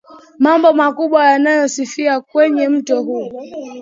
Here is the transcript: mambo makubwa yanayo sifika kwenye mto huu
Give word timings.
mambo 0.39 0.73
makubwa 0.73 1.23
yanayo 1.31 1.67
sifika 1.67 2.21
kwenye 2.21 2.69
mto 2.69 3.03
huu 3.03 3.29